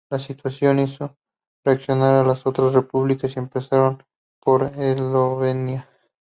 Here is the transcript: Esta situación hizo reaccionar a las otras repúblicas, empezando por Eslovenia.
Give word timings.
Esta 0.09 0.17
situación 0.27 0.79
hizo 0.79 1.15
reaccionar 1.63 2.15
a 2.15 2.23
las 2.27 2.43
otras 2.47 2.73
repúblicas, 2.73 3.37
empezando 3.37 4.03
por 4.43 4.63
Eslovenia. 4.63 5.87